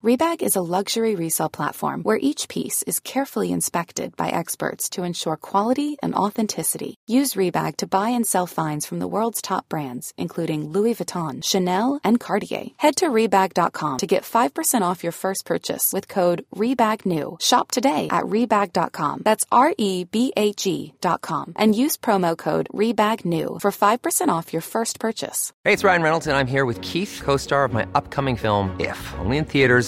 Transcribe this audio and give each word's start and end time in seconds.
Rebag 0.00 0.42
is 0.42 0.54
a 0.54 0.60
luxury 0.62 1.16
resale 1.16 1.48
platform 1.48 2.04
where 2.04 2.20
each 2.22 2.46
piece 2.46 2.84
is 2.84 3.00
carefully 3.00 3.50
inspected 3.50 4.16
by 4.16 4.28
experts 4.28 4.90
to 4.90 5.02
ensure 5.02 5.34
quality 5.34 5.96
and 6.00 6.14
authenticity. 6.14 6.94
Use 7.08 7.34
Rebag 7.34 7.78
to 7.78 7.88
buy 7.88 8.10
and 8.10 8.24
sell 8.24 8.46
finds 8.46 8.86
from 8.86 9.00
the 9.00 9.08
world's 9.08 9.42
top 9.42 9.68
brands, 9.68 10.14
including 10.16 10.68
Louis 10.68 10.94
Vuitton, 10.94 11.42
Chanel, 11.42 11.98
and 12.04 12.20
Cartier. 12.20 12.68
Head 12.76 12.94
to 12.98 13.08
Rebag.com 13.08 13.98
to 13.98 14.06
get 14.06 14.22
5% 14.22 14.82
off 14.82 15.02
your 15.02 15.10
first 15.10 15.44
purchase 15.44 15.92
with 15.92 16.06
code 16.06 16.44
REBAGNEW. 16.54 17.42
Shop 17.42 17.68
today 17.68 18.06
at 18.12 18.22
Rebag.com. 18.22 19.22
That's 19.24 19.46
R 19.50 19.74
E 19.78 20.04
B 20.04 20.32
A 20.36 20.52
G.com. 20.52 21.54
And 21.56 21.74
use 21.74 21.96
promo 21.96 22.38
code 22.38 22.68
REBAGNEW 22.72 23.60
for 23.60 23.72
5% 23.72 24.28
off 24.28 24.52
your 24.52 24.62
first 24.62 25.00
purchase. 25.00 25.52
Hey, 25.64 25.72
it's 25.72 25.82
Ryan 25.82 26.02
Reynolds, 26.02 26.28
and 26.28 26.36
I'm 26.36 26.46
here 26.46 26.64
with 26.64 26.80
Keith, 26.82 27.20
co 27.24 27.36
star 27.36 27.64
of 27.64 27.72
my 27.72 27.88
upcoming 27.96 28.36
film, 28.36 28.76
If, 28.78 29.00
only 29.18 29.38
in 29.38 29.44
theaters, 29.44 29.87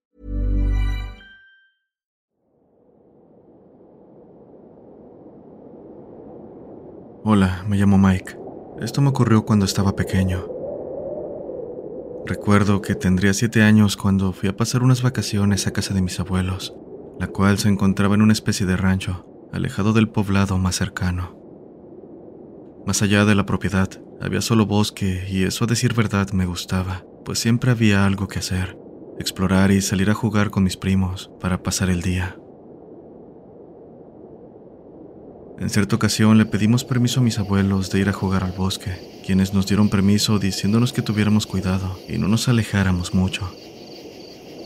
Hola, 7.23 7.63
me 7.67 7.77
llamo 7.77 7.99
Mike. 7.99 8.35
Esto 8.79 8.99
me 8.99 9.09
ocurrió 9.09 9.45
cuando 9.45 9.65
estaba 9.65 9.95
pequeño. 9.95 10.43
Recuerdo 12.25 12.81
que 12.81 12.95
tendría 12.95 13.35
siete 13.35 13.61
años 13.61 13.95
cuando 13.95 14.33
fui 14.33 14.49
a 14.49 14.57
pasar 14.57 14.81
unas 14.81 15.03
vacaciones 15.03 15.67
a 15.67 15.71
casa 15.71 15.93
de 15.93 16.01
mis 16.01 16.19
abuelos, 16.19 16.73
la 17.19 17.27
cual 17.27 17.59
se 17.59 17.69
encontraba 17.69 18.15
en 18.15 18.23
una 18.23 18.33
especie 18.33 18.65
de 18.65 18.75
rancho, 18.75 19.27
alejado 19.53 19.93
del 19.93 20.09
poblado 20.09 20.57
más 20.57 20.77
cercano. 20.77 21.37
Más 22.87 23.03
allá 23.03 23.23
de 23.23 23.35
la 23.35 23.45
propiedad, 23.45 23.87
había 24.19 24.41
solo 24.41 24.65
bosque 24.65 25.27
y 25.29 25.43
eso 25.43 25.65
a 25.65 25.67
decir 25.67 25.93
verdad 25.93 26.31
me 26.31 26.47
gustaba, 26.47 27.05
pues 27.23 27.37
siempre 27.37 27.69
había 27.69 28.07
algo 28.07 28.27
que 28.27 28.39
hacer, 28.39 28.79
explorar 29.19 29.69
y 29.69 29.81
salir 29.81 30.09
a 30.09 30.15
jugar 30.15 30.49
con 30.49 30.63
mis 30.63 30.75
primos 30.75 31.29
para 31.39 31.61
pasar 31.61 31.91
el 31.91 32.01
día. 32.01 32.40
En 35.61 35.69
cierta 35.69 35.95
ocasión 35.95 36.39
le 36.39 36.47
pedimos 36.47 36.83
permiso 36.83 37.19
a 37.19 37.23
mis 37.23 37.37
abuelos 37.37 37.91
de 37.91 37.99
ir 37.99 38.09
a 38.09 38.13
jugar 38.13 38.43
al 38.43 38.51
bosque, 38.51 38.97
quienes 39.23 39.53
nos 39.53 39.67
dieron 39.67 39.89
permiso 39.89 40.39
diciéndonos 40.39 40.91
que 40.91 41.03
tuviéramos 41.03 41.45
cuidado 41.45 41.99
y 42.09 42.17
no 42.17 42.27
nos 42.27 42.47
alejáramos 42.47 43.13
mucho. 43.13 43.47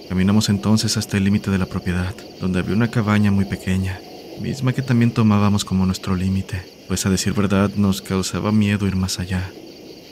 Caminamos 0.08 0.48
entonces 0.48 0.96
hasta 0.96 1.18
el 1.18 1.26
límite 1.26 1.52
de 1.52 1.58
la 1.58 1.66
propiedad, 1.66 2.16
donde 2.40 2.60
había 2.60 2.78
una 2.78 2.92
cabaña 2.92 3.30
muy 3.30 3.44
pequeña, 3.44 4.00
misma 4.40 4.72
que 4.72 4.82
también 4.82 5.12
tomábamos 5.12 5.66
como 5.66 5.86
nuestro 5.86 6.16
límite, 6.16 6.64
pues 6.88 7.06
a 7.06 7.10
decir 7.10 7.34
verdad 7.34 7.72
nos 7.76 8.02
causaba 8.02 8.54
miedo 8.54 8.88
ir 8.88 8.96
más 8.96 9.20
allá. 9.20 9.52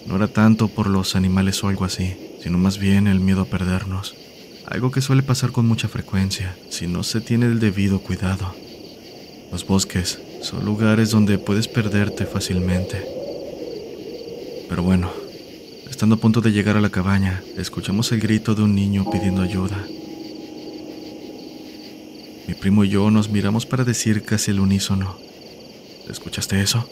No 0.06 0.18
era 0.18 0.28
tanto 0.28 0.68
por 0.68 0.88
los 0.88 1.16
animales 1.16 1.64
o 1.64 1.70
algo 1.70 1.86
así, 1.86 2.14
sino 2.44 2.58
más 2.58 2.78
bien 2.78 3.08
el 3.08 3.22
miedo 3.22 3.44
a 3.44 3.46
perdernos, 3.46 4.16
algo 4.68 4.92
que 4.92 5.00
suele 5.00 5.24
pasar 5.24 5.54
con 5.54 5.66
mucha 5.66 5.88
frecuencia 5.88 6.58
si 6.70 6.88
no 6.88 7.04
se 7.04 7.22
tiene 7.22 7.46
el 7.46 7.62
debido 7.62 8.02
cuidado. 8.02 8.54
Los 9.50 9.66
bosques 9.66 10.20
son 10.44 10.66
lugares 10.66 11.10
donde 11.10 11.38
puedes 11.38 11.70
perderte 11.70 12.26
fácilmente. 12.26 13.02
Pero 14.68 14.84
bueno, 14.84 15.10
estando 15.90 16.16
a 16.16 16.20
punto 16.20 16.42
de 16.42 16.52
llegar 16.52 16.76
a 16.76 16.82
la 16.82 16.90
cabaña, 16.90 17.42
escuchamos 17.58 18.12
el 18.12 18.20
grito 18.20 18.54
de 18.54 18.64
un 18.64 18.76
niño 18.76 19.10
pidiendo 19.10 19.42
ayuda. 19.42 19.86
Mi 22.46 22.54
primo 22.56 22.84
y 22.84 22.90
yo 22.90 23.10
nos 23.10 23.30
miramos 23.30 23.66
para 23.66 23.86
decir 23.86 24.24
casi 24.24 24.52
el 24.52 24.60
unísono. 24.60 25.18
¿Escuchaste 26.10 26.62
eso? 26.62 26.90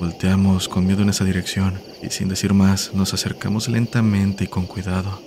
Volteamos 0.00 0.68
con 0.68 0.86
miedo 0.86 1.02
en 1.02 1.10
esa 1.10 1.24
dirección 1.24 1.78
y 2.02 2.08
sin 2.08 2.28
decir 2.28 2.54
más 2.54 2.94
nos 2.94 3.12
acercamos 3.12 3.68
lentamente 3.68 4.44
y 4.44 4.46
con 4.46 4.66
cuidado. 4.66 5.20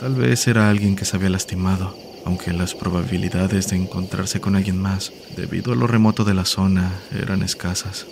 Tal 0.00 0.14
vez 0.14 0.46
era 0.48 0.70
alguien 0.70 0.96
que 0.96 1.04
se 1.04 1.16
había 1.16 1.30
lastimado 1.30 2.05
aunque 2.26 2.52
las 2.52 2.74
probabilidades 2.74 3.68
de 3.68 3.76
encontrarse 3.76 4.40
con 4.40 4.56
alguien 4.56 4.82
más, 4.82 5.12
debido 5.36 5.72
a 5.72 5.76
lo 5.76 5.86
remoto 5.86 6.24
de 6.24 6.34
la 6.34 6.44
zona, 6.44 6.92
eran 7.16 7.40
escasas. 7.42 8.04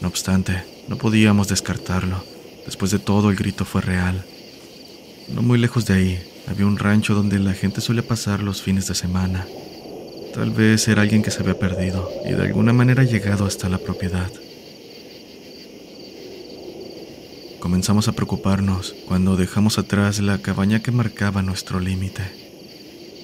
No 0.00 0.06
obstante, 0.06 0.62
no 0.86 0.96
podíamos 0.96 1.48
descartarlo. 1.48 2.22
Después 2.64 2.92
de 2.92 3.00
todo, 3.00 3.30
el 3.30 3.36
grito 3.36 3.64
fue 3.64 3.80
real. 3.80 4.24
No 5.34 5.42
muy 5.42 5.58
lejos 5.58 5.84
de 5.84 5.94
ahí, 5.94 6.22
había 6.46 6.64
un 6.64 6.78
rancho 6.78 7.14
donde 7.14 7.40
la 7.40 7.54
gente 7.54 7.80
suele 7.80 8.04
pasar 8.04 8.40
los 8.40 8.62
fines 8.62 8.86
de 8.86 8.94
semana. 8.94 9.48
Tal 10.32 10.50
vez 10.50 10.86
era 10.86 11.02
alguien 11.02 11.24
que 11.24 11.32
se 11.32 11.42
había 11.42 11.58
perdido 11.58 12.08
y 12.24 12.30
de 12.30 12.42
alguna 12.42 12.72
manera 12.72 13.02
llegado 13.02 13.46
hasta 13.46 13.68
la 13.68 13.78
propiedad. 13.78 14.30
Comenzamos 17.58 18.06
a 18.06 18.12
preocuparnos 18.12 18.94
cuando 19.08 19.36
dejamos 19.36 19.78
atrás 19.78 20.20
la 20.20 20.38
cabaña 20.38 20.80
que 20.82 20.92
marcaba 20.92 21.42
nuestro 21.42 21.80
límite. 21.80 22.41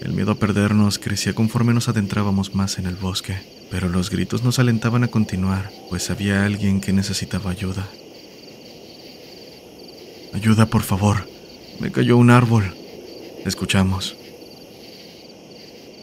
El 0.01 0.13
miedo 0.13 0.33
a 0.33 0.35
perdernos 0.37 0.99
crecía 0.99 1.35
conforme 1.35 1.75
nos 1.75 1.89
adentrábamos 1.89 2.55
más 2.55 2.79
en 2.79 2.87
el 2.87 2.95
bosque, 2.95 3.37
pero 3.71 3.89
los 3.89 4.11
gritos 4.11 4.45
nos 4.45 4.59
alentaban 4.59 5.03
a 5.05 5.09
continuar, 5.09 5.71
pues 5.91 6.11
había 6.11 6.45
alguien 6.45 6.81
que 6.81 6.93
necesitaba 6.93 7.51
ayuda. 7.51 7.89
Ayuda, 10.33 10.67
por 10.67 10.83
favor. 10.83 11.29
Me 11.81 11.91
cayó 11.91 12.17
un 12.17 12.31
árbol. 12.31 12.75
Escuchamos. 13.45 14.17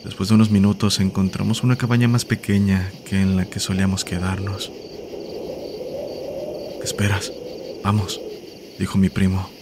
Después 0.04 0.30
de 0.30 0.36
unos 0.36 0.52
minutos 0.52 1.00
encontramos 1.00 1.64
una 1.64 1.78
cabaña 1.78 2.08
más 2.08 2.26
pequeña 2.26 2.92
que 3.06 3.22
en 3.22 3.38
la 3.38 3.46
que 3.46 3.60
solíamos 3.60 4.04
quedarnos. 4.04 4.72
¿Qué 6.80 6.84
esperas? 6.84 7.32
Vamos, 7.84 8.20
dijo 8.78 8.98
mi 8.98 9.10
primo. 9.10 9.55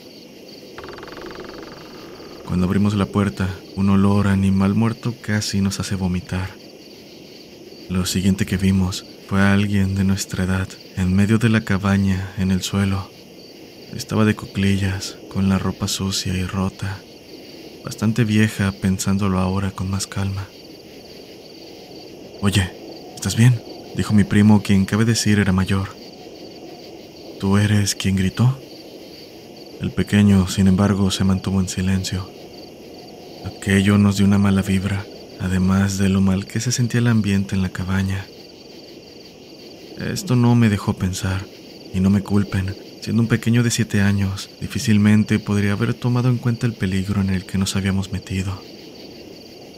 Cuando 2.46 2.66
abrimos 2.66 2.94
la 2.94 3.06
puerta, 3.06 3.50
un 3.76 3.90
olor 3.90 4.28
animal 4.28 4.76
muerto 4.76 5.16
casi 5.22 5.62
nos 5.62 5.80
hace 5.80 5.96
vomitar. 5.96 6.50
Lo 7.90 8.06
siguiente 8.06 8.46
que 8.46 8.58
vimos 8.58 9.06
fue 9.28 9.42
a 9.42 9.54
alguien 9.54 9.96
de 9.96 10.04
nuestra 10.04 10.44
edad 10.44 10.68
en 10.98 11.14
medio 11.14 11.38
de 11.38 11.50
la 11.50 11.62
cabaña, 11.62 12.34
en 12.38 12.52
el 12.52 12.62
suelo. 12.62 13.09
Estaba 13.96 14.26
de 14.26 14.35
cuclillas, 14.35 15.17
con 15.34 15.50
la 15.50 15.58
ropa 15.58 15.88
sucia 15.88 16.34
y 16.34 16.44
rota, 16.44 17.00
bastante 17.84 18.23
vieja 18.23 18.72
pensándolo 18.72 19.40
ahora 19.40 19.72
con 19.72 19.90
más 19.90 20.08
calma. 20.08 20.47
Oye, 22.41 22.70
¿estás 23.16 23.35
bien? 23.35 23.62
dijo 23.96 24.14
mi 24.14 24.23
primo, 24.23 24.62
quien 24.62 24.85
cabe 24.85 25.06
decir 25.06 25.40
era 25.40 25.53
mayor. 25.53 25.90
¿Tú 27.40 27.58
eres 27.58 27.96
quien 27.96 28.16
gritó? 28.16 28.59
El 29.82 29.91
pequeño, 29.91 30.47
sin 30.47 30.67
embargo, 30.67 31.12
se 31.12 31.23
mantuvo 31.23 31.59
en 31.59 31.67
silencio. 31.67 32.29
Aquello 33.45 33.97
nos 33.97 34.17
dio 34.17 34.25
una 34.25 34.37
mala 34.37 34.61
vibra, 34.61 35.05
además 35.40 35.97
de 35.97 36.09
lo 36.09 36.22
mal 36.22 36.45
que 36.45 36.59
se 36.59 36.72
sentía 36.72 36.99
el 36.99 37.07
ambiente 37.07 37.55
en 37.55 37.61
la 37.61 37.69
cabaña. 37.69 38.25
Esto 39.99 40.35
no 40.35 40.55
me 40.55 40.69
dejó 40.69 40.93
pensar, 40.93 41.45
y 41.93 41.99
no 41.99 42.09
me 42.09 42.22
culpen, 42.22 42.75
siendo 43.01 43.22
un 43.22 43.28
pequeño 43.28 43.63
de 43.63 43.72
siete 43.72 44.01
años, 44.01 44.49
difícilmente 44.61 45.40
podría 45.40 45.73
haber 45.73 45.93
tomado 45.93 46.29
en 46.29 46.37
cuenta 46.37 46.66
el 46.66 46.73
peligro 46.73 47.22
en 47.22 47.29
el 47.29 47.45
que 47.45 47.57
nos 47.57 47.75
habíamos 47.75 48.11
metido. 48.11 48.61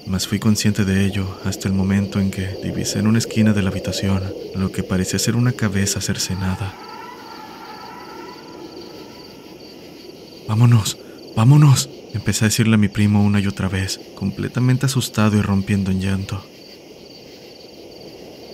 mas 0.07 0.27
fui 0.27 0.39
consciente 0.39 0.85
de 0.85 1.05
ello 1.05 1.39
hasta 1.45 1.67
el 1.67 1.73
momento 1.73 2.19
en 2.19 2.29
que 2.29 2.55
divisé 2.63 2.99
en 2.99 3.07
una 3.07 3.17
esquina 3.17 3.53
de 3.53 3.63
la 3.63 3.69
habitación 3.69 4.21
lo 4.55 4.71
que 4.71 4.83
parecía 4.83 5.19
ser 5.19 5.35
una 5.35 5.51
cabeza 5.51 5.99
cercenada. 5.99 6.73
Vámonos, 10.47 10.97
vámonos, 11.35 11.89
empecé 12.17 12.45
a 12.45 12.47
decirle 12.47 12.75
a 12.75 12.77
mi 12.77 12.87
primo 12.87 13.23
una 13.23 13.39
y 13.39 13.47
otra 13.47 13.67
vez, 13.67 13.99
completamente 14.15 14.85
asustado 14.85 15.37
y 15.37 15.41
rompiendo 15.41 15.91
en 15.91 16.01
llanto. 16.01 16.45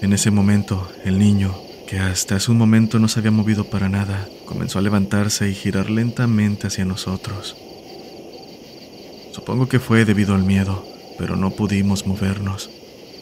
En 0.02 0.14
ese 0.14 0.32
momento, 0.32 0.92
el 1.06 1.20
niño, 1.20 1.56
que 1.88 2.00
hasta 2.00 2.38
hace 2.38 2.52
un 2.52 2.58
momento 2.58 3.00
no 3.00 3.08
se 3.08 3.20
había 3.20 3.32
movido 3.32 3.66
para 3.66 3.90
nada, 3.90 4.28
comenzó 4.46 4.80
a 4.80 4.82
levantarse 4.82 5.50
y 5.50 5.54
girar 5.54 5.90
lentamente 5.90 6.68
hacia 6.68 6.86
nosotros. 6.86 7.56
Supongo 9.32 9.68
que 9.68 9.80
fue 9.80 10.06
debido 10.06 10.34
al 10.34 10.44
miedo, 10.44 10.86
pero 11.18 11.36
no 11.36 11.52
pudimos 11.52 12.08
movernos. 12.08 12.70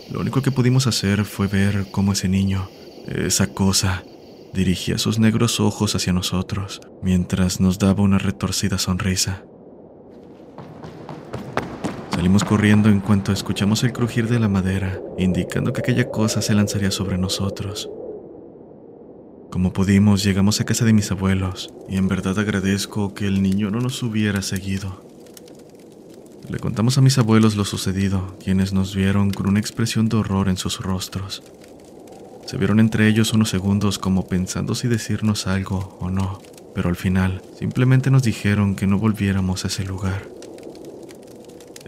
Lo 0.10 0.22
único 0.22 0.42
que 0.42 0.52
pudimos 0.52 0.88
hacer 0.88 1.26
fue 1.26 1.48
ver 1.48 1.88
cómo 1.92 2.14
ese 2.14 2.30
niño, 2.30 2.70
esa 3.08 3.48
cosa, 3.48 4.04
dirigía 4.54 4.98
sus 4.98 5.20
negros 5.20 5.60
ojos 5.60 5.96
hacia 5.96 6.14
nosotros, 6.14 6.80
mientras 7.04 7.60
nos 7.60 7.78
daba 7.78 8.04
una 8.04 8.20
retorcida 8.20 8.78
sonrisa. 8.78 9.44
Salimos 12.20 12.44
corriendo 12.44 12.90
en 12.90 13.00
cuanto 13.00 13.32
escuchamos 13.32 13.82
el 13.86 13.94
crujir 13.94 14.28
de 14.28 14.42
la 14.42 14.50
madera, 14.50 15.00
indicando 15.18 15.72
que 15.72 15.80
aquella 15.80 16.10
cosa 16.10 16.42
se 16.42 16.54
lanzaría 16.54 16.92
sobre 16.92 17.18
nosotros. 17.18 17.90
Como 19.50 19.72
pudimos, 19.72 20.22
llegamos 20.22 20.60
a 20.60 20.66
casa 20.66 20.84
de 20.84 20.92
mis 20.92 21.10
abuelos, 21.12 21.74
y 21.88 21.96
en 21.96 22.10
verdad 22.10 22.38
agradezco 22.38 23.14
que 23.14 23.26
el 23.26 23.42
niño 23.42 23.72
no 23.72 23.80
nos 23.80 24.04
hubiera 24.04 24.42
seguido. 24.42 25.02
Le 26.50 26.60
contamos 26.60 26.98
a 26.98 27.02
mis 27.02 27.18
abuelos 27.18 27.56
lo 27.56 27.64
sucedido, 27.64 28.36
quienes 28.44 28.74
nos 28.74 28.94
vieron 28.94 29.32
con 29.32 29.48
una 29.48 29.62
expresión 29.62 30.10
de 30.10 30.18
horror 30.18 30.50
en 30.50 30.58
sus 30.58 30.82
rostros. 30.82 31.42
Se 32.46 32.58
vieron 32.58 32.82
entre 32.82 33.08
ellos 33.08 33.32
unos 33.32 33.48
segundos 33.48 33.98
como 33.98 34.28
pensando 34.28 34.76
si 34.76 34.90
decirnos 34.90 35.48
algo 35.48 35.98
o 36.02 36.10
no, 36.10 36.42
pero 36.76 36.90
al 36.90 36.98
final 36.98 37.42
simplemente 37.58 38.12
nos 38.12 38.24
dijeron 38.24 38.76
que 38.76 38.88
no 38.88 39.00
volviéramos 39.00 39.64
a 39.64 39.70
ese 39.70 39.86
lugar. 39.86 40.39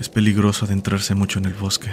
Es 0.01 0.09
peligroso 0.09 0.65
adentrarse 0.65 1.13
mucho 1.13 1.37
en 1.37 1.45
el 1.45 1.53
bosque. 1.53 1.91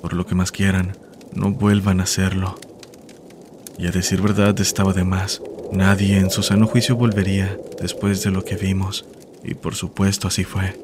Por 0.00 0.14
lo 0.14 0.24
que 0.24 0.34
más 0.34 0.50
quieran, 0.50 0.96
no 1.34 1.50
vuelvan 1.50 2.00
a 2.00 2.04
hacerlo. 2.04 2.58
Y 3.78 3.86
a 3.86 3.90
decir 3.90 4.22
verdad 4.22 4.58
estaba 4.58 4.94
de 4.94 5.04
más. 5.04 5.42
Nadie 5.70 6.16
en 6.16 6.30
su 6.30 6.42
sano 6.42 6.66
juicio 6.66 6.96
volvería 6.96 7.58
después 7.78 8.22
de 8.22 8.30
lo 8.30 8.42
que 8.42 8.56
vimos, 8.56 9.04
y 9.44 9.52
por 9.52 9.74
supuesto 9.74 10.28
así 10.28 10.44
fue. 10.44 10.80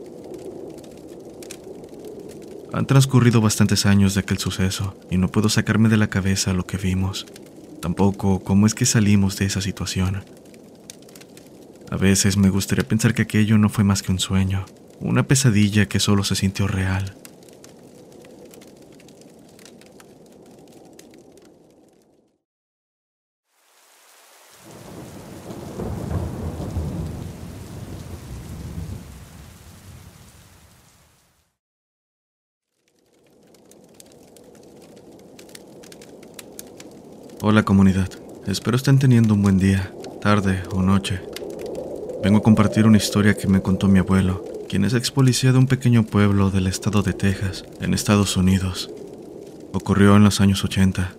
Han 2.74 2.84
transcurrido 2.84 3.40
bastantes 3.40 3.86
años 3.86 4.12
de 4.12 4.20
aquel 4.20 4.36
suceso 4.36 4.94
y 5.10 5.16
no 5.16 5.28
puedo 5.28 5.48
sacarme 5.48 5.88
de 5.88 5.96
la 5.96 6.08
cabeza 6.08 6.52
lo 6.52 6.66
que 6.66 6.76
vimos. 6.76 7.24
Tampoco 7.80 8.40
cómo 8.40 8.66
es 8.66 8.74
que 8.74 8.84
salimos 8.84 9.38
de 9.38 9.46
esa 9.46 9.62
situación. 9.62 10.22
A 11.90 11.96
veces 11.96 12.36
me 12.36 12.50
gustaría 12.50 12.86
pensar 12.86 13.14
que 13.14 13.22
aquello 13.22 13.56
no 13.56 13.70
fue 13.70 13.84
más 13.84 14.02
que 14.02 14.12
un 14.12 14.18
sueño, 14.18 14.66
una 15.02 15.24
pesadilla 15.24 15.86
que 15.86 15.98
solo 15.98 16.22
se 16.22 16.36
sintió 16.36 16.68
real. 16.68 17.14
Hola 37.44 37.64
comunidad, 37.64 38.08
espero 38.46 38.76
estén 38.76 39.00
teniendo 39.00 39.34
un 39.34 39.42
buen 39.42 39.58
día, 39.58 39.92
tarde 40.20 40.62
o 40.72 40.80
noche. 40.80 41.20
Vengo 42.22 42.38
a 42.38 42.42
compartir 42.42 42.86
una 42.86 42.98
historia 42.98 43.34
que 43.34 43.48
me 43.48 43.60
contó 43.60 43.88
mi 43.88 43.98
abuelo, 43.98 44.51
quien 44.72 44.86
es 44.86 44.94
ex 44.94 45.10
policía 45.10 45.52
de 45.52 45.58
un 45.58 45.66
pequeño 45.66 46.02
pueblo 46.02 46.50
del 46.50 46.66
estado 46.66 47.02
de 47.02 47.12
Texas, 47.12 47.66
en 47.82 47.92
Estados 47.92 48.38
Unidos. 48.38 48.88
Ocurrió 49.74 50.16
en 50.16 50.24
los 50.24 50.40
años 50.40 50.64
80. 50.64 51.12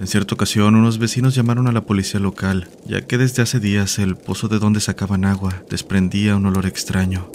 En 0.00 0.06
cierta 0.06 0.34
ocasión, 0.34 0.74
unos 0.76 0.96
vecinos 0.96 1.34
llamaron 1.34 1.68
a 1.68 1.72
la 1.72 1.82
policía 1.82 2.20
local, 2.20 2.70
ya 2.86 3.02
que 3.02 3.18
desde 3.18 3.42
hace 3.42 3.60
días 3.60 3.98
el 3.98 4.16
pozo 4.16 4.48
de 4.48 4.58
donde 4.58 4.80
sacaban 4.80 5.26
agua 5.26 5.62
desprendía 5.68 6.36
un 6.36 6.46
olor 6.46 6.64
extraño. 6.64 7.30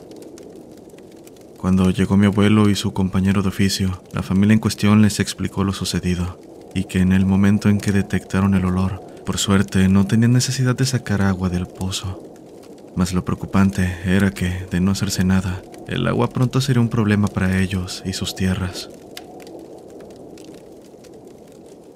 Cuando 1.57 1.91
llegó 1.91 2.17
mi 2.17 2.25
abuelo 2.25 2.71
y 2.71 2.75
su 2.75 2.91
compañero 2.91 3.43
de 3.43 3.49
oficio, 3.49 4.01
la 4.13 4.23
familia 4.23 4.55
en 4.55 4.61
cuestión 4.61 5.03
les 5.03 5.19
explicó 5.19 5.63
lo 5.63 5.73
sucedido, 5.73 6.41
y 6.73 6.85
que 6.85 7.01
en 7.01 7.11
el 7.11 7.27
momento 7.27 7.69
en 7.69 7.77
que 7.77 7.91
detectaron 7.91 8.55
el 8.55 8.65
olor, 8.65 8.99
por 9.27 9.37
suerte 9.37 9.87
no 9.89 10.07
tenían 10.07 10.31
necesidad 10.31 10.75
de 10.75 10.87
sacar 10.87 11.21
agua 11.21 11.49
del 11.49 11.67
pozo. 11.67 12.28
Mas 12.95 13.13
lo 13.13 13.25
preocupante 13.25 13.97
era 14.05 14.31
que, 14.31 14.65
de 14.69 14.79
no 14.79 14.91
hacerse 14.91 15.23
nada, 15.23 15.61
el 15.87 16.07
agua 16.07 16.29
pronto 16.29 16.61
sería 16.61 16.81
un 16.81 16.89
problema 16.89 17.27
para 17.27 17.59
ellos 17.59 18.03
y 18.05 18.13
sus 18.13 18.35
tierras. 18.35 18.89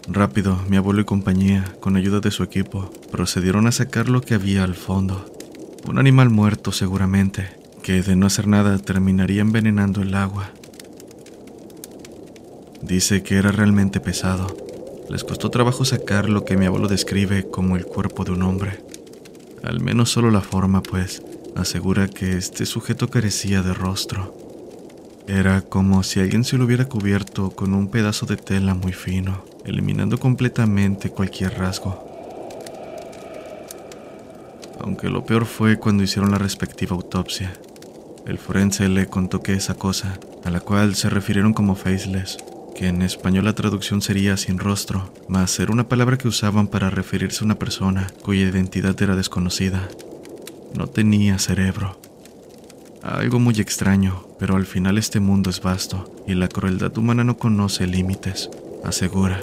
Rápido, 0.08 0.60
mi 0.68 0.78
abuelo 0.78 1.02
y 1.02 1.06
compañía, 1.06 1.76
con 1.80 1.96
ayuda 1.96 2.20
de 2.20 2.32
su 2.32 2.44
equipo, 2.44 2.92
procedieron 3.12 3.68
a 3.68 3.72
sacar 3.72 4.10
lo 4.10 4.22
que 4.22 4.34
había 4.34 4.64
al 4.64 4.76
fondo. 4.76 5.26
Un 5.88 5.98
animal 5.98 6.30
muerto 6.30 6.72
seguramente, 6.72 7.50
que 7.82 8.02
de 8.02 8.16
no 8.16 8.26
hacer 8.26 8.48
nada 8.48 8.78
terminaría 8.80 9.42
envenenando 9.42 10.02
el 10.02 10.14
agua. 10.16 10.52
Dice 12.82 13.24
que 13.24 13.36
era 13.36 13.52
realmente 13.52 14.02
pesado. 14.02 14.58
Les 15.10 15.24
costó 15.24 15.50
trabajo 15.50 15.86
sacar 15.86 16.30
lo 16.30 16.44
que 16.44 16.58
mi 16.58 16.66
abuelo 16.66 16.90
describe 16.90 17.50
como 17.50 17.78
el 17.78 17.86
cuerpo 17.86 18.26
de 18.26 18.32
un 18.32 18.42
hombre. 18.44 18.83
Al 19.64 19.80
menos 19.80 20.12
solo 20.12 20.30
la 20.30 20.42
forma, 20.42 20.84
pues, 20.84 21.24
asegura 21.56 22.10
que 22.10 22.38
este 22.38 22.66
sujeto 22.66 23.10
carecía 23.10 23.62
de 23.62 23.74
rostro. 23.74 24.36
Era 25.26 25.62
como 25.62 26.04
si 26.04 26.20
alguien 26.20 26.44
se 26.44 26.58
lo 26.58 26.66
hubiera 26.66 26.86
cubierto 26.86 27.52
con 27.52 27.74
un 27.74 27.88
pedazo 27.88 28.26
de 28.26 28.36
tela 28.36 28.74
muy 28.74 28.92
fino, 28.92 29.46
eliminando 29.64 30.20
completamente 30.20 31.12
cualquier 31.12 31.58
rasgo. 31.58 32.04
Aunque 34.82 35.08
lo 35.10 35.26
peor 35.26 35.46
fue 35.46 35.78
cuando 35.80 36.04
hicieron 36.04 36.32
la 36.32 36.40
respectiva 36.40 36.98
autopsia. 36.98 37.54
El 38.28 38.38
forense 38.38 38.90
le 38.90 39.08
contó 39.08 39.42
que 39.42 39.54
esa 39.54 39.76
cosa, 39.76 40.20
a 40.44 40.50
la 40.50 40.60
cual 40.60 40.96
se 40.96 41.10
refirieron 41.10 41.54
como 41.54 41.76
faceless, 41.76 42.38
que 42.76 42.88
en 42.88 43.02
español 43.02 43.46
la 43.46 43.56
traducción 43.56 44.02
sería 44.02 44.38
sin 44.38 44.60
rostro, 44.60 45.14
mas 45.28 45.60
era 45.60 45.72
una 45.72 45.88
palabra 45.88 46.18
que 46.18 46.28
usaban 46.28 46.68
para 46.68 46.90
referirse 46.90 47.44
a 47.44 47.46
una 47.46 47.60
persona 47.60 48.08
cuya 48.22 48.44
identidad 48.44 49.00
era 49.02 49.16
desconocida. 49.16 49.88
No 50.76 50.88
tenía 50.88 51.38
cerebro. 51.40 52.00
Algo 53.02 53.40
muy 53.40 53.60
extraño, 53.60 54.26
pero 54.40 54.56
al 54.56 54.66
final 54.66 54.98
este 54.98 55.20
mundo 55.20 55.50
es 55.50 55.62
vasto 55.62 56.24
y 56.26 56.34
la 56.36 56.48
crueldad 56.48 56.98
humana 56.98 57.24
no 57.24 57.38
conoce 57.38 57.86
límites, 57.86 58.50
asegura. 58.84 59.42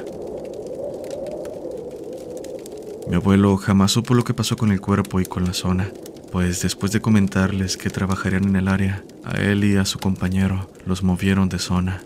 Mi 3.09 3.17
abuelo 3.17 3.57
jamás 3.57 3.93
supo 3.93 4.15
lo 4.15 4.25
que 4.25 4.35
pasó 4.35 4.57
con 4.57 4.71
el 4.73 4.81
cuerpo 4.81 5.21
y 5.21 5.27
con 5.27 5.45
la 5.45 5.53
zona, 5.53 5.91
pues 6.31 6.63
después 6.63 6.93
de 6.93 7.01
comentarles 7.01 7.77
que 7.77 7.91
trabajarían 7.91 8.45
en 8.45 8.57
el 8.57 8.69
área, 8.69 9.03
a 9.25 9.37
él 9.41 9.65
y 9.65 9.77
a 9.77 9.85
su 9.85 9.99
compañero 9.99 10.71
los 10.87 11.03
movieron 11.03 11.49
de 11.49 11.59
zona, 11.59 12.03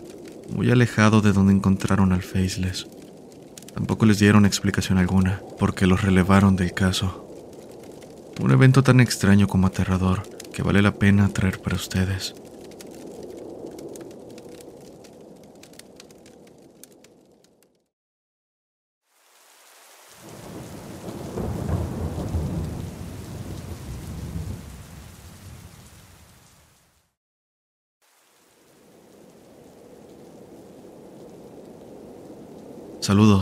muy 0.49 0.71
alejado 0.71 1.21
de 1.21 1.33
donde 1.33 1.53
encontraron 1.53 2.11
al 2.11 2.23
Faceless. 2.23 2.87
Tampoco 3.73 4.05
les 4.05 4.19
dieron 4.19 4.45
explicación 4.45 4.97
alguna, 4.97 5.41
porque 5.59 5.87
los 5.87 6.01
relevaron 6.01 6.55
del 6.55 6.73
caso. 6.73 7.27
Un 8.41 8.51
evento 8.51 8.83
tan 8.83 8.99
extraño 8.99 9.47
como 9.47 9.67
aterrador 9.67 10.23
que 10.53 10.63
vale 10.63 10.81
la 10.81 10.93
pena 10.93 11.27
traer 11.29 11.59
para 11.59 11.75
ustedes. 11.75 12.35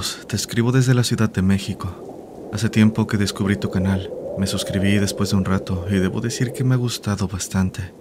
Te 0.03 0.35
escribo 0.35 0.73
desde 0.73 0.93
la 0.93 1.05
Ciudad 1.05 1.31
de 1.31 1.41
México. 1.41 2.49
Hace 2.51 2.69
tiempo 2.69 3.07
que 3.07 3.15
descubrí 3.15 3.55
tu 3.55 3.69
canal, 3.69 4.11
me 4.37 4.47
suscribí 4.47 4.97
después 4.97 5.29
de 5.29 5.37
un 5.37 5.45
rato 5.45 5.85
y 5.89 5.93
debo 5.93 6.19
decir 6.19 6.51
que 6.51 6.65
me 6.65 6.73
ha 6.73 6.77
gustado 6.77 7.29
bastante. 7.29 7.93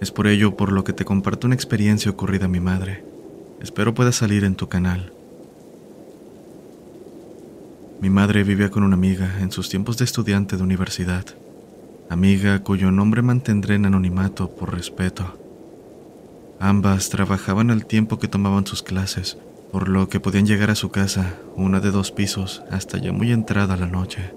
Es 0.00 0.10
por 0.10 0.26
ello 0.26 0.56
por 0.56 0.72
lo 0.72 0.84
que 0.84 0.94
te 0.94 1.04
comparto 1.04 1.46
una 1.46 1.54
experiencia 1.54 2.10
ocurrida 2.10 2.46
a 2.46 2.48
mi 2.48 2.60
madre. 2.60 3.04
Espero 3.60 3.92
pueda 3.92 4.10
salir 4.12 4.42
en 4.44 4.54
tu 4.54 4.70
canal. 4.70 5.12
Mi 8.00 8.08
madre 8.08 8.42
vivía 8.42 8.70
con 8.70 8.82
una 8.82 8.94
amiga 8.96 9.40
en 9.40 9.52
sus 9.52 9.68
tiempos 9.68 9.98
de 9.98 10.06
estudiante 10.06 10.56
de 10.56 10.62
universidad, 10.62 11.26
amiga 12.08 12.60
cuyo 12.60 12.90
nombre 12.90 13.20
mantendré 13.20 13.74
en 13.74 13.84
anonimato 13.84 14.48
por 14.48 14.74
respeto. 14.74 15.38
Ambas 16.58 17.10
trabajaban 17.10 17.70
al 17.70 17.84
tiempo 17.84 18.18
que 18.18 18.28
tomaban 18.28 18.66
sus 18.66 18.82
clases, 18.82 19.36
por 19.72 19.88
lo 19.88 20.08
que 20.08 20.20
podían 20.20 20.46
llegar 20.46 20.70
a 20.70 20.76
su 20.76 20.90
casa, 20.90 21.34
una 21.56 21.80
de 21.80 21.90
dos 21.90 22.12
pisos, 22.12 22.62
hasta 22.70 22.98
ya 22.98 23.12
muy 23.12 23.32
entrada 23.32 23.76
la 23.76 23.86
noche. 23.86 24.32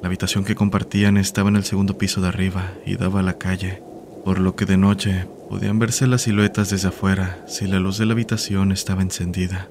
La 0.00 0.08
habitación 0.08 0.44
que 0.44 0.54
compartían 0.54 1.16
estaba 1.16 1.48
en 1.48 1.56
el 1.56 1.64
segundo 1.64 1.96
piso 1.98 2.20
de 2.20 2.28
arriba 2.28 2.72
y 2.84 2.96
daba 2.96 3.20
a 3.20 3.22
la 3.22 3.38
calle, 3.38 3.82
por 4.24 4.38
lo 4.38 4.56
que 4.56 4.64
de 4.64 4.76
noche 4.76 5.26
podían 5.48 5.78
verse 5.78 6.06
las 6.06 6.22
siluetas 6.22 6.70
desde 6.70 6.88
afuera 6.88 7.44
si 7.46 7.66
la 7.66 7.78
luz 7.78 7.98
de 7.98 8.06
la 8.06 8.12
habitación 8.12 8.72
estaba 8.72 9.02
encendida. 9.02 9.68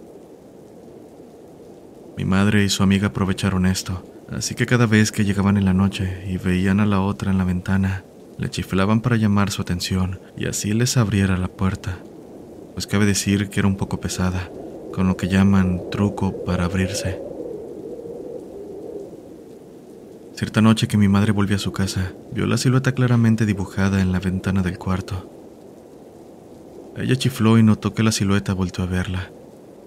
Mi 2.17 2.25
madre 2.25 2.63
y 2.63 2.69
su 2.69 2.83
amiga 2.83 3.07
aprovecharon 3.07 3.65
esto, 3.65 4.03
así 4.31 4.55
que 4.55 4.65
cada 4.65 4.85
vez 4.85 5.11
que 5.11 5.25
llegaban 5.25 5.57
en 5.57 5.65
la 5.65 5.73
noche 5.73 6.25
y 6.29 6.37
veían 6.37 6.79
a 6.79 6.85
la 6.85 7.01
otra 7.01 7.31
en 7.31 7.37
la 7.37 7.43
ventana, 7.45 8.03
le 8.37 8.49
chiflaban 8.49 9.01
para 9.01 9.17
llamar 9.17 9.51
su 9.51 9.61
atención 9.61 10.19
y 10.37 10.47
así 10.47 10.73
les 10.73 10.97
abriera 10.97 11.37
la 11.37 11.47
puerta 11.47 11.99
pues 12.73 12.87
cabe 12.87 13.05
decir 13.05 13.49
que 13.49 13.59
era 13.59 13.67
un 13.67 13.75
poco 13.75 13.99
pesada, 13.99 14.49
con 14.93 15.07
lo 15.07 15.17
que 15.17 15.27
llaman 15.27 15.81
truco 15.91 16.43
para 16.45 16.65
abrirse. 16.65 17.21
Cierta 20.35 20.61
noche 20.61 20.87
que 20.87 20.97
mi 20.97 21.07
madre 21.07 21.31
volvió 21.31 21.55
a 21.55 21.59
su 21.59 21.71
casa, 21.71 22.13
vio 22.31 22.47
la 22.47 22.57
silueta 22.57 22.93
claramente 22.93 23.45
dibujada 23.45 24.01
en 24.01 24.11
la 24.11 24.19
ventana 24.19 24.63
del 24.63 24.77
cuarto. 24.77 25.29
Ella 26.97 27.15
chifló 27.15 27.57
y 27.57 27.63
notó 27.63 27.93
que 27.93 28.03
la 28.03 28.11
silueta 28.11 28.53
volvió 28.53 28.83
a 28.83 28.87
verla. 28.87 29.29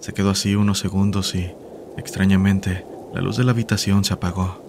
Se 0.00 0.12
quedó 0.12 0.30
así 0.30 0.54
unos 0.54 0.78
segundos 0.78 1.34
y, 1.34 1.50
extrañamente, 1.96 2.84
la 3.14 3.20
luz 3.20 3.36
de 3.36 3.44
la 3.44 3.50
habitación 3.50 4.04
se 4.04 4.14
apagó. 4.14 4.63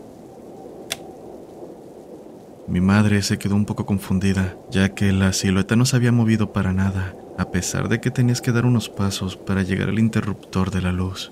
Mi 2.68 2.82
madre 2.82 3.22
se 3.22 3.38
quedó 3.38 3.56
un 3.56 3.66
poco 3.66 3.86
confundida, 3.86 4.56
ya 4.72 4.90
que 4.90 5.12
la 5.12 5.34
silueta 5.34 5.76
no 5.76 5.86
se 5.86 5.96
había 5.96 6.12
movido 6.12 6.52
para 6.52 6.74
nada 6.74 7.16
a 7.38 7.52
pesar 7.52 7.90
de 7.90 8.00
que 8.00 8.12
tenías 8.12 8.42
que 8.42 8.52
dar 8.52 8.66
unos 8.66 8.90
pasos 8.90 9.36
para 9.36 9.64
llegar 9.64 9.90
al 9.90 10.00
interruptor 10.00 10.72
de 10.72 10.82
la 10.82 10.92
luz. 10.92 11.32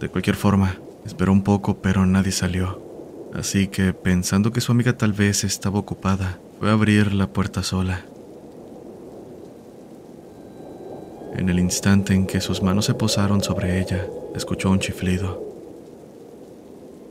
De 0.00 0.08
cualquier 0.08 0.36
forma, 0.36 0.76
esperó 1.04 1.32
un 1.32 1.42
poco, 1.42 1.78
pero 1.78 2.06
nadie 2.06 2.32
salió. 2.32 2.80
Así 3.34 3.68
que, 3.68 3.92
pensando 3.92 4.52
que 4.52 4.60
su 4.60 4.72
amiga 4.72 4.96
tal 4.96 5.12
vez 5.12 5.44
estaba 5.44 5.78
ocupada, 5.78 6.38
fue 6.58 6.70
a 6.70 6.72
abrir 6.72 7.12
la 7.12 7.26
puerta 7.26 7.62
sola. 7.62 8.04
En 11.36 11.48
el 11.48 11.58
instante 11.58 12.14
en 12.14 12.26
que 12.26 12.40
sus 12.40 12.62
manos 12.62 12.86
se 12.86 12.94
posaron 12.94 13.42
sobre 13.42 13.80
ella, 13.80 14.06
escuchó 14.34 14.70
un 14.70 14.78
chiflido. 14.78 15.47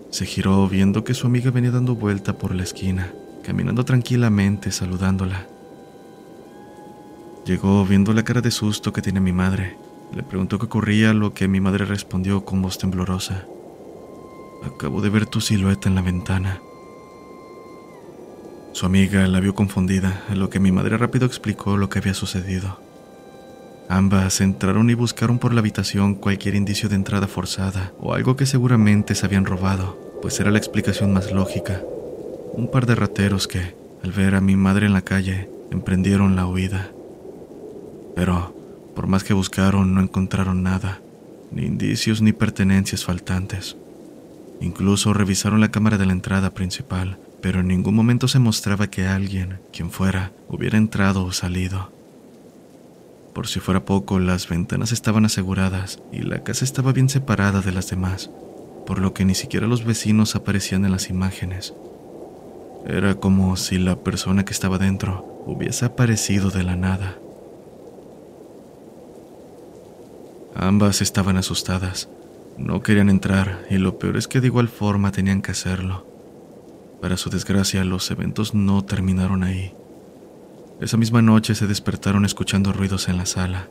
Se 0.10 0.26
giró 0.26 0.68
viendo 0.68 1.04
que 1.04 1.14
su 1.14 1.28
amiga 1.28 1.52
venía 1.52 1.72
dando 1.72 1.96
vuelta 1.96 2.38
por 2.38 2.56
la 2.56 2.64
esquina, 2.64 3.12
caminando 3.44 3.84
tranquilamente 3.84 4.72
saludándola. 4.72 5.48
Llegó 7.46 7.86
viendo 7.86 8.14
la 8.14 8.24
cara 8.24 8.42
de 8.42 8.52
susto 8.52 8.94
que 8.94 9.02
tiene 9.02 9.20
mi 9.20 9.32
madre. 9.32 9.78
Le 10.16 10.24
preguntó 10.24 10.60
qué 10.60 10.66
ocurría, 10.66 11.14
lo 11.14 11.34
que 11.34 11.48
mi 11.48 11.60
madre 11.60 11.86
respondió 11.86 12.46
con 12.46 12.62
voz 12.62 12.78
temblorosa. 12.78 13.46
Acabo 14.64 15.02
de 15.02 15.10
ver 15.10 15.26
tu 15.26 15.42
silueta 15.42 15.90
en 15.90 15.96
la 15.96 16.02
ventana. 16.02 16.62
Su 18.74 18.86
amiga 18.86 19.28
la 19.28 19.40
vio 19.40 19.56
confundida, 19.56 20.24
a 20.30 20.36
lo 20.36 20.50
que 20.50 20.60
mi 20.60 20.72
madre 20.72 20.98
rápido 20.98 21.26
explicó 21.26 21.78
lo 21.78 21.90
que 21.90 22.00
había 22.00 22.14
sucedido. 22.14 22.87
Ambas 23.90 24.42
entraron 24.42 24.90
y 24.90 24.96
buscaron 24.96 25.40
por 25.40 25.54
la 25.54 25.62
habitación 25.62 26.16
cualquier 26.16 26.56
indicio 26.56 26.90
de 26.90 26.96
entrada 26.96 27.28
forzada 27.28 27.94
o 28.00 28.14
algo 28.14 28.36
que 28.36 28.46
seguramente 28.46 29.16
se 29.16 29.26
habían 29.26 29.46
robado, 29.46 29.98
pues 30.22 30.40
era 30.40 30.52
la 30.52 30.58
explicación 30.58 31.14
más 31.14 31.32
lógica. 31.32 31.82
Un 32.54 32.70
par 32.70 32.86
de 32.86 32.96
rateros 32.96 33.48
que, 33.48 33.76
al 34.04 34.12
ver 34.12 34.36
a 34.36 34.42
mi 34.42 34.58
madre 34.58 34.88
en 34.88 34.94
la 34.94 35.04
calle, 35.04 35.50
emprendieron 35.72 36.36
la 36.36 36.48
huida. 36.48 36.92
Pero, 38.16 38.56
por 38.94 39.08
más 39.08 39.24
que 39.24 39.34
buscaron, 39.34 39.94
no 39.94 40.02
encontraron 40.02 40.64
nada, 40.64 41.00
ni 41.52 41.64
indicios 41.64 42.22
ni 42.22 42.34
pertenencias 42.34 43.06
faltantes. 43.06 43.78
Incluso 44.60 45.14
revisaron 45.14 45.62
la 45.62 45.72
cámara 45.72 45.98
de 45.98 46.08
la 46.08 46.14
entrada 46.14 46.54
principal, 46.54 47.20
pero 47.42 47.62
en 47.62 47.68
ningún 47.68 47.96
momento 47.96 48.28
se 48.28 48.40
mostraba 48.40 48.88
que 48.88 49.06
alguien, 49.06 49.60
quien 49.72 49.92
fuera, 49.92 50.34
hubiera 50.50 50.78
entrado 50.78 51.24
o 51.24 51.32
salido. 51.32 51.97
Por 53.38 53.46
si 53.46 53.60
fuera 53.60 53.86
poco, 53.86 54.18
las 54.18 54.50
ventanas 54.50 54.92
estaban 54.92 55.24
aseguradas 55.24 56.00
y 56.12 56.24
la 56.24 56.44
casa 56.44 56.66
estaba 56.66 56.92
bien 56.92 57.08
separada 57.08 57.62
de 57.62 57.72
las 57.72 57.88
demás, 57.88 58.32
por 58.88 58.98
lo 58.98 59.14
que 59.14 59.26
ni 59.26 59.36
siquiera 59.36 59.68
los 59.68 59.86
vecinos 59.86 60.36
aparecían 60.36 60.86
en 60.86 60.92
las 60.92 61.12
imágenes. 61.12 61.76
Era 62.88 63.14
como 63.14 63.56
si 63.56 63.78
la 63.78 63.96
persona 63.98 64.44
que 64.44 64.54
estaba 64.54 64.80
dentro 64.80 65.44
hubiese 65.46 65.86
aparecido 65.86 66.50
de 66.50 66.64
la 66.64 66.76
nada. 66.76 67.20
Ambas 70.56 71.04
estaban 71.04 71.38
asustadas. 71.38 72.10
No 72.58 72.82
querían 72.82 73.12
entrar 73.12 73.68
y 73.70 73.78
lo 73.78 74.00
peor 74.00 74.18
es 74.18 74.28
que 74.28 74.42
de 74.42 74.48
igual 74.48 74.68
forma 74.68 75.12
tenían 75.12 75.44
que 75.44 75.52
hacerlo. 75.52 76.08
Para 77.04 77.18
su 77.18 77.30
desgracia, 77.30 77.84
los 77.84 78.10
eventos 78.10 78.56
no 78.56 78.84
terminaron 78.84 79.44
ahí. 79.44 79.76
Esa 80.80 80.96
misma 80.96 81.24
noche 81.24 81.56
se 81.56 81.66
despertaron 81.66 82.24
escuchando 82.24 82.72
ruidos 82.72 83.10
en 83.10 83.18
la 83.18 83.26
sala. 83.26 83.68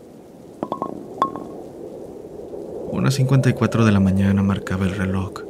Unas 2.91 3.15
54 3.15 3.85
de 3.85 3.93
la 3.93 4.01
mañana 4.01 4.43
marcaba 4.43 4.87
el 4.87 4.97
reloj. 4.97 5.45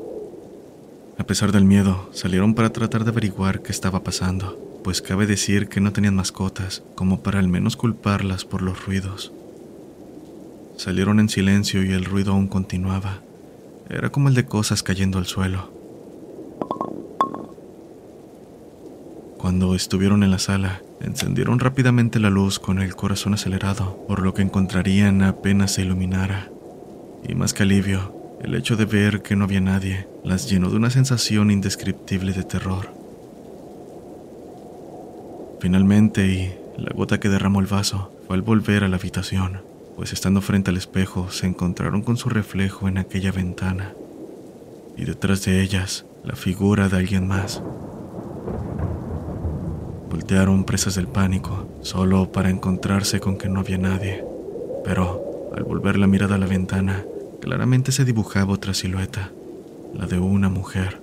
A 1.17 1.25
pesar 1.25 1.53
del 1.53 1.65
miedo, 1.65 2.11
salieron 2.13 2.55
para 2.55 2.71
tratar 2.75 3.05
de 3.05 3.11
averiguar 3.11 3.63
qué 3.63 3.73
estaba 3.73 4.05
pasando, 4.05 4.59
pues 4.85 5.01
cabe 5.01 5.27
decir 5.27 5.69
que 5.69 5.81
no 5.81 5.95
tenían 5.95 6.15
mascotas, 6.15 6.83
como 6.95 7.23
para 7.23 7.39
al 7.39 7.49
menos 7.49 7.75
culparlas 7.77 8.45
por 8.45 8.61
los 8.61 8.85
ruidos. 8.85 9.33
Salieron 10.77 11.21
en 11.21 11.31
silencio 11.31 11.83
y 11.83 11.93
el 11.93 12.05
ruido 12.05 12.33
aún 12.33 12.49
continuaba. 12.49 13.21
Era 13.89 14.11
como 14.11 14.29
el 14.29 14.35
de 14.35 14.45
cosas 14.45 14.83
cayendo 14.83 15.17
al 15.17 15.25
suelo. 15.25 15.71
Cuando 19.39 19.75
estuvieron 19.75 20.23
en 20.23 20.31
la 20.31 20.39
sala, 20.39 20.83
encendieron 21.01 21.59
rápidamente 21.59 22.21
la 22.21 22.31
luz 22.31 22.59
con 22.59 22.81
el 22.81 22.95
corazón 22.97 23.35
acelerado, 23.35 24.05
por 24.09 24.23
lo 24.23 24.35
que 24.35 24.43
encontrarían 24.43 25.23
apenas 25.23 25.73
se 25.75 25.83
iluminara. 25.83 26.51
Y 27.27 27.35
más 27.35 27.55
que 27.55 27.65
alivio, 27.65 28.15
el 28.43 28.55
hecho 28.55 28.77
de 28.77 28.85
ver 28.85 29.23
que 29.23 29.37
no 29.37 29.45
había 29.45 29.61
nadie 29.61 30.07
las 30.25 30.49
llenó 30.49 30.71
de 30.71 30.77
una 30.77 30.91
sensación 30.91 31.51
indescriptible 31.51 32.33
de 32.33 32.45
terror. 32.45 32.93
Finalmente, 35.61 36.27
y 36.27 36.55
la 36.77 36.93
gota 36.95 37.19
que 37.19 37.29
derramó 37.29 37.61
el 37.61 37.67
vaso 37.67 38.13
fue 38.27 38.37
al 38.37 38.43
volver 38.43 38.85
a 38.85 38.89
la 38.89 38.97
habitación 38.97 39.61
pues 39.97 40.13
estando 40.13 40.43
frente 40.43 40.71
al 40.71 40.77
espejo 40.77 41.31
se 41.31 41.47
encontraron 41.47 42.03
con 42.03 42.19
su 42.19 42.29
reflejo 42.29 42.87
en 42.87 42.99
aquella 42.99 43.33
ventana 43.33 43.95
y 44.97 45.07
detrás 45.07 45.45
de 45.45 45.63
ellas 45.63 46.05
la 46.23 46.37
figura 46.37 46.89
de 46.89 46.99
alguien 46.99 47.27
más. 47.27 47.63
Voltearon 50.09 50.65
presas 50.65 50.95
del 50.95 51.09
pánico, 51.09 51.67
solo 51.83 52.31
para 52.31 52.49
encontrarse 52.51 53.21
con 53.21 53.37
que 53.37 53.49
no 53.49 53.61
había 53.61 53.79
nadie, 53.79 54.25
pero 54.85 55.51
al 55.55 55.65
volver 55.65 55.99
la 55.99 56.07
mirada 56.07 56.37
a 56.37 56.39
la 56.39 56.47
ventana, 56.47 57.05
claramente 57.41 57.93
se 57.93 58.05
dibujaba 58.05 58.53
otra 58.53 58.73
silueta, 58.73 59.31
la 59.95 60.07
de 60.07 60.19
una 60.19 60.49
mujer. 60.49 61.01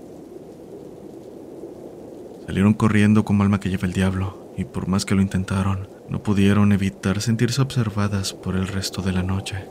Salieron 2.48 2.74
corriendo 2.74 3.24
como 3.24 3.44
alma 3.44 3.60
que 3.60 3.70
lleva 3.70 3.88
el 3.88 3.94
diablo, 3.94 4.52
y 4.58 4.66
por 4.66 4.88
más 4.88 5.06
que 5.06 5.16
lo 5.16 5.22
intentaron, 5.22 5.88
no 6.10 6.24
pudieron 6.24 6.72
evitar 6.72 7.22
sentirse 7.22 7.62
observadas 7.62 8.34
por 8.34 8.56
el 8.56 8.68
resto 8.68 9.02
de 9.02 9.12
la 9.12 9.24
noche. 9.24 9.66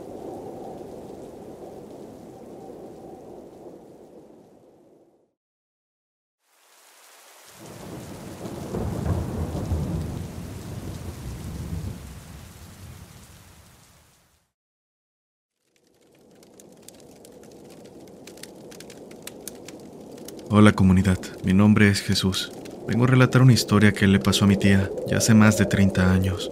Hola 20.55 20.71
comunidad, 20.71 21.17
mi 21.43 21.53
nombre 21.53 21.89
es 21.89 22.01
Jesús 22.01 22.51
Vengo 22.87 23.05
a 23.05 23.07
relatar 23.07 23.41
una 23.41 23.53
historia 23.53 23.93
que 23.93 24.07
le 24.07 24.19
pasó 24.19 24.43
a 24.43 24.47
mi 24.47 24.57
tía 24.57 24.89
ya 25.09 25.17
hace 25.17 25.33
más 25.33 25.57
de 25.57 25.65
30 25.65 26.11
años. 26.11 26.51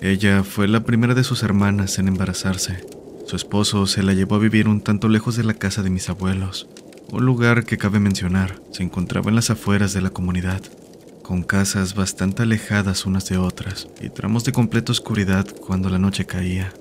Ella 0.00 0.42
fue 0.42 0.66
la 0.66 0.80
primera 0.80 1.14
de 1.14 1.24
sus 1.24 1.42
hermanas 1.42 1.98
en 1.98 2.08
embarazarse. 2.08 2.84
Su 3.26 3.36
esposo 3.36 3.86
se 3.86 4.02
la 4.02 4.14
llevó 4.14 4.36
a 4.36 4.40
vivir 4.40 4.68
un 4.68 4.80
tanto 4.80 5.08
lejos 5.08 5.36
de 5.36 5.44
la 5.44 5.54
casa 5.54 5.82
de 5.82 5.90
mis 5.90 6.08
abuelos, 6.08 6.68
un 7.12 7.24
lugar 7.24 7.64
que 7.64 7.78
cabe 7.78 8.00
mencionar 8.00 8.60
se 8.72 8.82
encontraba 8.82 9.30
en 9.30 9.36
las 9.36 9.50
afueras 9.50 9.92
de 9.92 10.02
la 10.02 10.10
comunidad, 10.10 10.62
con 11.22 11.42
casas 11.42 11.94
bastante 11.94 12.42
alejadas 12.42 13.06
unas 13.06 13.28
de 13.28 13.38
otras 13.38 13.88
y 14.00 14.10
tramos 14.10 14.44
de 14.44 14.52
completa 14.52 14.92
oscuridad 14.92 15.46
cuando 15.60 15.88
la 15.88 15.98
noche 15.98 16.26
caía. 16.26 16.72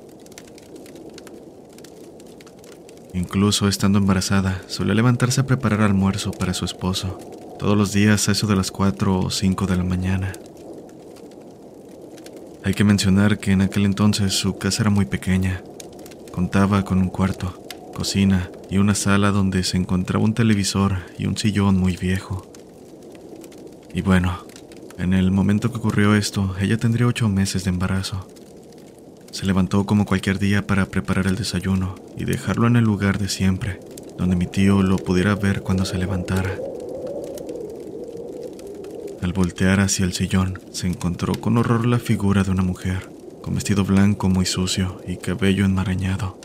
Incluso 3.15 3.69
estando 3.69 3.97
embarazada, 3.97 4.61
solía 4.67 4.93
levantarse 4.93 5.39
a 5.39 5.45
preparar 5.45 5.79
almuerzo 5.79 6.31
para 6.31 6.53
su 6.53 6.65
esposo, 6.65 7.17
todos 7.57 7.77
los 7.77 7.93
días 7.93 8.27
a 8.27 8.33
eso 8.33 8.45
de 8.45 8.57
las 8.57 8.71
4 8.71 9.19
o 9.19 9.29
5 9.29 9.67
de 9.67 9.75
la 9.77 9.85
mañana. 9.85 10.33
Hay 12.65 12.73
que 12.73 12.83
mencionar 12.83 13.39
que 13.39 13.53
en 13.53 13.61
aquel 13.61 13.85
entonces 13.85 14.33
su 14.33 14.57
casa 14.57 14.83
era 14.83 14.89
muy 14.89 15.05
pequeña. 15.05 15.63
Contaba 16.33 16.83
con 16.83 16.97
un 16.97 17.07
cuarto, 17.07 17.63
cocina 17.95 18.51
y 18.69 18.79
una 18.79 18.95
sala 18.95 19.31
donde 19.31 19.63
se 19.63 19.77
encontraba 19.77 20.25
un 20.25 20.33
televisor 20.33 20.97
y 21.17 21.25
un 21.27 21.37
sillón 21.37 21.77
muy 21.77 21.95
viejo. 21.95 22.45
Y 23.93 24.01
bueno, 24.01 24.39
en 24.97 25.13
el 25.13 25.31
momento 25.31 25.71
que 25.71 25.77
ocurrió 25.77 26.15
esto, 26.15 26.53
ella 26.59 26.77
tendría 26.77 27.07
ocho 27.07 27.29
meses 27.29 27.63
de 27.63 27.69
embarazo. 27.69 28.27
Se 29.35 29.45
levantó 29.45 29.85
como 29.85 30.05
cualquier 30.05 30.39
día 30.39 30.65
para 30.65 30.85
preparar 30.85 31.27
el 31.27 31.35
desayuno 31.35 31.95
y 32.15 32.23
dejarlo 32.23 32.67
en 32.67 32.77
el 32.77 32.85
lugar 32.85 33.17
de 33.17 33.27
siempre, 33.27 33.81
donde 34.17 34.37
mi 34.37 34.47
tío 34.47 34.81
lo 34.81 34.95
pudiera 34.95 35.35
ver 35.35 35.61
cuando 35.61 35.83
se 35.83 35.97
levantara. 35.97 36.57
Al 39.21 39.33
voltear 39.33 39.81
hacia 39.81 40.05
el 40.05 40.13
sillón, 40.13 40.61
se 40.71 40.87
encontró 40.87 41.33
con 41.33 41.57
horror 41.57 41.85
la 41.85 41.99
figura 41.99 42.45
de 42.45 42.51
una 42.51 42.63
mujer, 42.63 43.09
con 43.41 43.55
vestido 43.55 43.83
blanco 43.83 44.29
muy 44.29 44.45
sucio 44.45 45.01
y 45.05 45.17
cabello 45.17 45.65
enmarañado. 45.65 46.39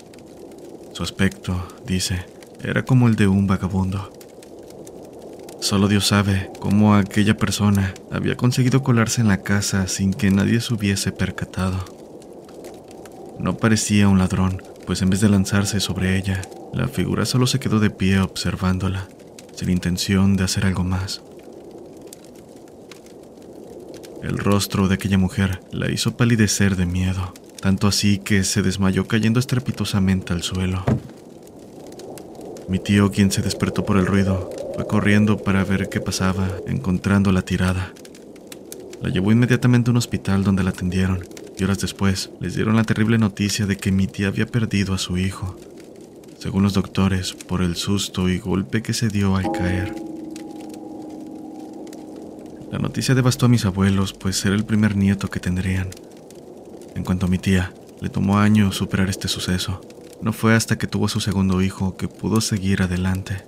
Su 0.92 1.04
aspecto, 1.04 1.68
dice, 1.86 2.26
era 2.60 2.84
como 2.84 3.06
el 3.06 3.14
de 3.14 3.28
un 3.28 3.46
vagabundo. 3.46 4.12
Solo 5.60 5.86
Dios 5.86 6.08
sabe 6.08 6.50
cómo 6.58 6.96
aquella 6.96 7.36
persona 7.36 7.94
había 8.10 8.36
conseguido 8.36 8.82
colarse 8.82 9.20
en 9.20 9.28
la 9.28 9.44
casa 9.44 9.86
sin 9.86 10.12
que 10.12 10.32
nadie 10.32 10.60
se 10.60 10.74
hubiese 10.74 11.12
percatado. 11.12 11.99
No 13.40 13.56
parecía 13.56 14.06
un 14.06 14.18
ladrón, 14.18 14.62
pues 14.86 15.00
en 15.00 15.08
vez 15.08 15.22
de 15.22 15.30
lanzarse 15.30 15.80
sobre 15.80 16.18
ella, 16.18 16.42
la 16.74 16.88
figura 16.88 17.24
solo 17.24 17.46
se 17.46 17.58
quedó 17.58 17.80
de 17.80 17.88
pie 17.88 18.20
observándola, 18.20 19.08
sin 19.54 19.70
intención 19.70 20.36
de 20.36 20.44
hacer 20.44 20.66
algo 20.66 20.84
más. 20.84 21.22
El 24.22 24.36
rostro 24.36 24.88
de 24.88 24.96
aquella 24.96 25.16
mujer 25.16 25.62
la 25.72 25.90
hizo 25.90 26.18
palidecer 26.18 26.76
de 26.76 26.84
miedo, 26.84 27.32
tanto 27.62 27.88
así 27.88 28.18
que 28.18 28.44
se 28.44 28.60
desmayó 28.60 29.08
cayendo 29.08 29.40
estrepitosamente 29.40 30.34
al 30.34 30.42
suelo. 30.42 30.84
Mi 32.68 32.78
tío, 32.78 33.10
quien 33.10 33.32
se 33.32 33.40
despertó 33.40 33.86
por 33.86 33.96
el 33.96 34.06
ruido, 34.06 34.50
fue 34.74 34.86
corriendo 34.86 35.38
para 35.38 35.64
ver 35.64 35.88
qué 35.88 36.02
pasaba, 36.02 36.46
encontrándola 36.66 37.40
tirada. 37.40 37.94
La 39.00 39.08
llevó 39.08 39.32
inmediatamente 39.32 39.88
a 39.88 39.92
un 39.92 39.96
hospital 39.96 40.44
donde 40.44 40.62
la 40.62 40.70
atendieron, 40.70 41.24
horas 41.64 41.80
después 41.80 42.30
les 42.40 42.54
dieron 42.54 42.76
la 42.76 42.84
terrible 42.84 43.18
noticia 43.18 43.66
de 43.66 43.76
que 43.76 43.92
mi 43.92 44.06
tía 44.06 44.28
había 44.28 44.46
perdido 44.46 44.94
a 44.94 44.98
su 44.98 45.18
hijo, 45.18 45.56
según 46.38 46.62
los 46.62 46.74
doctores, 46.74 47.32
por 47.32 47.62
el 47.62 47.76
susto 47.76 48.28
y 48.28 48.38
golpe 48.38 48.82
que 48.82 48.94
se 48.94 49.08
dio 49.08 49.36
al 49.36 49.50
caer. 49.52 49.94
La 52.72 52.78
noticia 52.78 53.14
devastó 53.14 53.46
a 53.46 53.48
mis 53.48 53.64
abuelos, 53.64 54.12
pues 54.12 54.44
era 54.44 54.54
el 54.54 54.64
primer 54.64 54.96
nieto 54.96 55.28
que 55.28 55.40
tendrían. 55.40 55.90
En 56.94 57.04
cuanto 57.04 57.26
a 57.26 57.28
mi 57.28 57.38
tía, 57.38 57.72
le 58.00 58.08
tomó 58.08 58.38
años 58.38 58.76
superar 58.76 59.10
este 59.10 59.28
suceso. 59.28 59.80
No 60.22 60.32
fue 60.32 60.54
hasta 60.54 60.78
que 60.78 60.86
tuvo 60.86 61.06
a 61.06 61.08
su 61.08 61.20
segundo 61.20 61.62
hijo 61.62 61.96
que 61.96 62.08
pudo 62.08 62.40
seguir 62.40 62.82
adelante. 62.82 63.44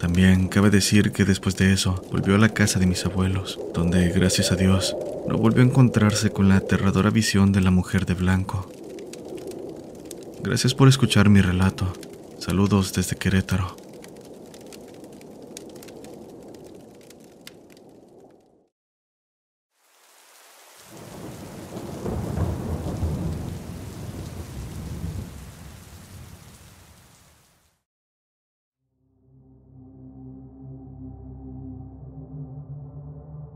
También 0.00 0.48
cabe 0.48 0.70
decir 0.70 1.12
que 1.12 1.24
después 1.24 1.56
de 1.56 1.72
eso 1.72 2.02
volvió 2.10 2.34
a 2.34 2.38
la 2.38 2.48
casa 2.48 2.78
de 2.78 2.86
mis 2.86 3.04
abuelos, 3.04 3.58
donde, 3.74 4.08
gracias 4.10 4.50
a 4.50 4.56
Dios, 4.56 4.96
no 5.26 5.38
volvió 5.38 5.62
a 5.62 5.66
encontrarse 5.66 6.30
con 6.30 6.48
la 6.48 6.56
aterradora 6.56 7.10
visión 7.10 7.52
de 7.52 7.60
la 7.60 7.70
mujer 7.70 8.06
de 8.06 8.14
blanco. 8.14 8.68
Gracias 10.42 10.74
por 10.74 10.88
escuchar 10.88 11.28
mi 11.28 11.40
relato. 11.40 11.92
Saludos 12.38 12.92
desde 12.92 13.16
Querétaro. 13.16 13.76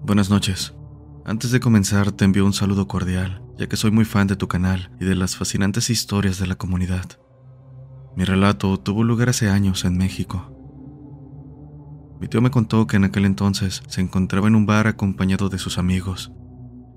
Buenas 0.02 0.30
noches. 0.30 0.77
Antes 1.28 1.50
de 1.50 1.60
comenzar, 1.60 2.10
te 2.10 2.24
envío 2.24 2.46
un 2.46 2.54
saludo 2.54 2.88
cordial, 2.88 3.42
ya 3.58 3.68
que 3.68 3.76
soy 3.76 3.90
muy 3.90 4.06
fan 4.06 4.26
de 4.28 4.36
tu 4.36 4.48
canal 4.48 4.90
y 4.98 5.04
de 5.04 5.14
las 5.14 5.36
fascinantes 5.36 5.90
historias 5.90 6.38
de 6.38 6.46
la 6.46 6.54
comunidad. 6.54 7.04
Mi 8.16 8.24
relato 8.24 8.80
tuvo 8.80 9.04
lugar 9.04 9.28
hace 9.28 9.50
años 9.50 9.84
en 9.84 9.98
México. 9.98 10.50
Mi 12.18 12.28
tío 12.28 12.40
me 12.40 12.50
contó 12.50 12.86
que 12.86 12.96
en 12.96 13.04
aquel 13.04 13.26
entonces 13.26 13.82
se 13.88 14.00
encontraba 14.00 14.48
en 14.48 14.54
un 14.54 14.64
bar 14.64 14.86
acompañado 14.86 15.50
de 15.50 15.58
sus 15.58 15.76
amigos. 15.76 16.32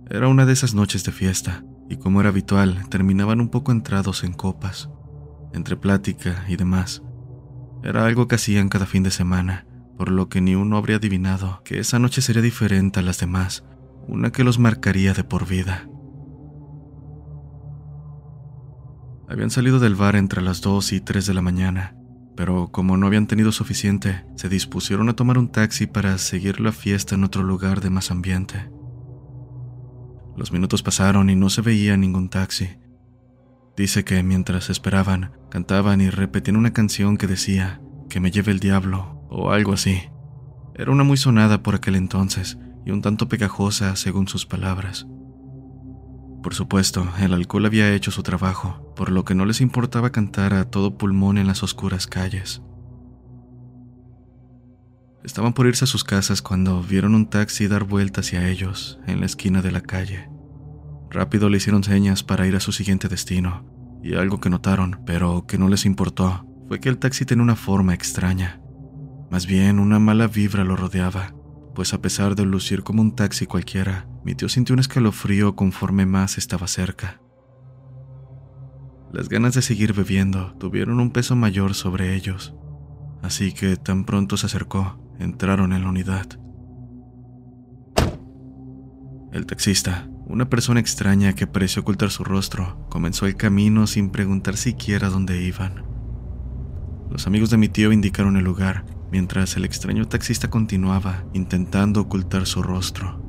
Era 0.10 0.30
una 0.30 0.46
de 0.46 0.54
esas 0.54 0.74
noches 0.74 1.04
de 1.04 1.12
fiesta, 1.12 1.66
y 1.90 1.98
como 1.98 2.22
era 2.22 2.30
habitual, 2.30 2.88
terminaban 2.88 3.42
un 3.42 3.50
poco 3.50 3.74
entrados 3.74 4.24
en 4.24 4.32
copas, 4.32 4.90
entre 5.52 5.76
plática 5.76 6.46
y 6.48 6.56
demás. 6.56 7.04
Era 7.84 8.06
algo 8.06 8.30
que 8.30 8.36
hacían 8.36 8.70
cada 8.70 8.86
fin 8.86 9.04
de 9.04 9.12
semana, 9.12 9.68
por 9.98 10.10
lo 10.10 10.30
que 10.30 10.40
ni 10.40 10.56
uno 10.56 10.78
habría 10.78 10.96
adivinado 10.96 11.62
que 11.66 11.80
esa 11.80 12.00
noche 12.00 12.22
sería 12.22 12.42
diferente 12.42 13.02
a 13.02 13.04
las 13.04 13.20
demás, 13.20 13.66
una 14.12 14.34
que 14.34 14.44
los 14.44 14.60
marcaría 14.60 15.14
de 15.14 15.24
por 15.24 15.48
vida. 15.48 15.88
Habían 19.30 19.50
salido 19.50 19.80
del 19.80 19.96
bar 19.96 20.18
entre 20.18 20.42
las 20.42 20.60
2 20.60 20.92
y 20.92 21.00
3 21.00 21.26
de 21.26 21.34
la 21.34 21.42
mañana, 21.42 21.96
pero 22.36 22.74
como 22.74 22.98
no 22.98 23.08
habían 23.08 23.26
tenido 23.26 23.54
suficiente, 23.54 24.26
se 24.36 24.50
dispusieron 24.50 25.08
a 25.08 25.16
tomar 25.16 25.38
un 25.38 25.50
taxi 25.50 25.88
para 25.88 26.18
seguir 26.18 26.60
la 26.60 26.74
fiesta 26.74 27.16
en 27.16 27.24
otro 27.24 27.42
lugar 27.42 27.80
de 27.80 27.90
más 27.90 28.12
ambiente. 28.12 28.70
Los 30.36 30.52
minutos 30.52 30.84
pasaron 30.84 31.30
y 31.30 31.38
no 31.38 31.50
se 31.50 31.62
veía 31.62 31.96
ningún 31.96 32.28
taxi. 32.28 32.68
Dice 33.78 34.04
que 34.04 34.22
mientras 34.24 34.70
esperaban, 34.70 35.32
cantaban 35.50 36.02
y 36.02 36.10
repetían 36.10 36.58
una 36.58 36.74
canción 36.74 37.16
que 37.16 37.28
decía, 37.28 37.82
que 38.10 38.20
me 38.20 38.30
lleve 38.30 38.52
el 38.52 38.60
diablo, 38.60 39.26
o 39.30 39.52
algo 39.52 39.72
así. 39.72 40.02
Era 40.76 40.92
una 40.92 41.06
muy 41.06 41.16
sonada 41.16 41.64
por 41.64 41.76
aquel 41.76 41.96
entonces, 41.96 42.58
y 42.86 42.92
un 42.92 43.02
tanto 43.02 43.28
pegajosa 43.28 43.96
según 43.96 44.28
sus 44.28 44.46
palabras. 44.46 45.08
Por 46.42 46.56
supuesto, 46.56 47.08
el 47.20 47.34
alcohol 47.34 47.68
había 47.68 47.94
hecho 47.94 48.10
su 48.10 48.24
trabajo, 48.24 48.94
por 48.96 49.12
lo 49.12 49.24
que 49.26 49.36
no 49.36 49.46
les 49.46 49.62
importaba 49.62 50.12
cantar 50.12 50.54
a 50.54 50.66
todo 50.66 50.98
pulmón 50.98 51.38
en 51.38 51.46
las 51.46 51.62
oscuras 51.62 52.08
calles. 52.08 52.64
Estaban 55.24 55.54
por 55.54 55.68
irse 55.68 55.86
a 55.86 55.88
sus 55.88 56.04
casas 56.04 56.42
cuando 56.42 56.82
vieron 56.82 57.14
un 57.14 57.30
taxi 57.30 57.68
dar 57.68 57.84
vuelta 57.84 58.22
hacia 58.22 58.50
ellos 58.50 59.00
en 59.06 59.20
la 59.20 59.28
esquina 59.28 59.62
de 59.62 59.72
la 59.72 59.82
calle. 59.82 60.30
Rápido 61.12 61.48
le 61.50 61.58
hicieron 61.58 61.84
señas 61.84 62.24
para 62.24 62.48
ir 62.48 62.56
a 62.56 62.60
su 62.60 62.72
siguiente 62.72 63.08
destino, 63.08 63.66
y 64.02 64.16
algo 64.16 64.40
que 64.40 64.50
notaron, 64.50 65.02
pero 65.06 65.46
que 65.46 65.60
no 65.60 65.68
les 65.68 65.86
importó, 65.86 66.48
fue 66.68 66.80
que 66.80 66.90
el 66.90 66.98
taxi 66.98 67.26
tenía 67.26 67.44
una 67.44 67.56
forma 67.56 67.94
extraña. 67.94 68.62
Más 69.30 69.46
bien, 69.46 69.78
una 69.78 70.00
mala 70.00 70.28
vibra 70.28 70.64
lo 70.64 70.76
rodeaba, 70.76 71.36
pues 71.76 71.94
a 71.94 72.02
pesar 72.02 72.36
de 72.36 72.46
lucir 72.46 72.84
como 72.84 73.02
un 73.02 73.16
taxi 73.16 73.46
cualquiera, 73.46 74.08
mi 74.24 74.36
tío 74.36 74.50
sintió 74.50 74.74
un 74.74 74.80
escalofrío 74.80 75.56
conforme 75.56 76.06
más 76.06 76.38
estaba 76.38 76.68
cerca. 76.68 77.22
Las 79.12 79.30
ganas 79.30 79.54
de 79.54 79.62
seguir 79.62 79.94
bebiendo 79.94 80.54
tuvieron 80.60 81.00
un 81.00 81.12
peso 81.12 81.36
mayor 81.36 81.74
sobre 81.74 82.16
ellos, 82.16 82.54
así 83.22 83.54
que 83.54 83.76
tan 83.76 84.06
pronto 84.06 84.38
se 84.38 84.46
acercó, 84.46 85.00
entraron 85.20 85.74
en 85.74 85.84
la 85.84 85.90
unidad. 85.90 86.28
El 89.32 89.46
taxista, 89.46 90.10
una 90.26 90.50
persona 90.50 90.80
extraña 90.80 91.34
que 91.34 91.48
pareció 91.48 91.82
ocultar 91.82 92.10
su 92.10 92.24
rostro, 92.24 92.86
comenzó 92.90 93.26
el 93.26 93.38
camino 93.38 93.88
sin 93.88 94.10
preguntar 94.10 94.58
siquiera 94.58 95.10
dónde 95.10 95.42
iban. 95.42 95.84
Los 97.10 97.28
amigos 97.28 97.50
de 97.50 97.58
mi 97.58 97.68
tío 97.68 97.92
indicaron 97.92 98.38
el 98.38 98.44
lugar 98.44 98.86
mientras 99.12 99.58
el 99.58 99.66
extraño 99.66 100.08
taxista 100.08 100.50
continuaba 100.50 101.26
intentando 101.34 102.02
ocultar 102.02 102.46
su 102.48 102.64
rostro. 102.64 103.22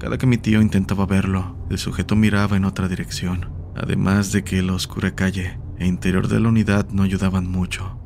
Cada 0.00 0.16
que 0.16 0.26
mi 0.26 0.38
tío 0.38 0.62
intentaba 0.62 1.06
verlo, 1.06 1.56
el 1.70 1.78
sujeto 1.78 2.16
miraba 2.16 2.56
en 2.56 2.64
otra 2.64 2.88
dirección, 2.88 3.50
además 3.76 4.32
de 4.32 4.44
que 4.44 4.62
la 4.62 4.74
oscura 4.74 5.14
calle 5.14 5.58
e 5.78 5.86
interior 5.86 6.28
de 6.28 6.40
la 6.40 6.48
unidad 6.48 6.88
no 6.90 7.02
ayudaban 7.02 7.50
mucho. 7.50 7.98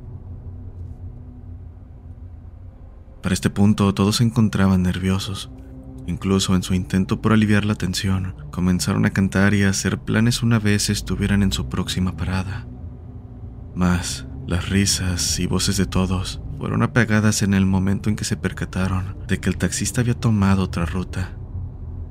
Para 3.22 3.34
este 3.34 3.50
punto 3.50 3.94
todos 3.94 4.16
se 4.16 4.24
encontraban 4.24 4.82
nerviosos. 4.82 5.50
Incluso 6.06 6.56
en 6.56 6.64
su 6.64 6.74
intento 6.74 7.22
por 7.22 7.32
aliviar 7.32 7.64
la 7.64 7.76
tensión, 7.76 8.34
comenzaron 8.50 9.06
a 9.06 9.10
cantar 9.10 9.54
y 9.54 9.62
a 9.62 9.68
hacer 9.68 10.00
planes 10.00 10.42
una 10.42 10.58
vez 10.58 10.90
estuvieran 10.90 11.44
en 11.44 11.52
su 11.52 11.68
próxima 11.68 12.16
parada. 12.16 12.66
Mas 13.76 14.26
las 14.48 14.68
risas 14.68 15.38
y 15.38 15.46
voces 15.46 15.76
de 15.76 15.86
todos 15.86 16.42
fueron 16.62 16.84
apagadas 16.84 17.42
en 17.42 17.54
el 17.54 17.66
momento 17.66 18.08
en 18.08 18.14
que 18.14 18.24
se 18.24 18.36
percataron 18.36 19.16
de 19.26 19.40
que 19.40 19.48
el 19.48 19.56
taxista 19.56 20.00
había 20.00 20.14
tomado 20.14 20.62
otra 20.62 20.86
ruta, 20.86 21.32